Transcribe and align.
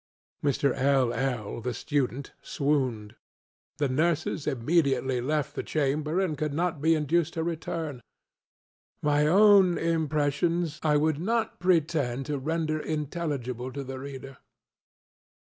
Mr. 0.43 0.73
LŌĆöl 0.75 1.61
(the 1.61 1.75
student) 1.75 2.33
swooned. 2.41 3.13
The 3.77 3.87
nurses 3.87 4.47
immediately 4.47 5.21
left 5.21 5.53
the 5.53 5.61
chamber, 5.61 6.19
and 6.19 6.35
could 6.35 6.55
not 6.55 6.81
be 6.81 6.95
induced 6.95 7.33
to 7.35 7.43
return. 7.43 8.01
My 9.03 9.27
own 9.27 9.77
impressions 9.77 10.79
I 10.81 10.97
would 10.97 11.19
not 11.19 11.59
pretend 11.59 12.25
to 12.25 12.39
render 12.39 12.79
intelligible 12.79 13.71
to 13.73 13.83
the 13.83 13.99
reader. 13.99 14.37